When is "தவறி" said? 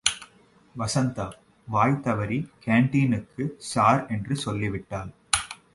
1.99-2.49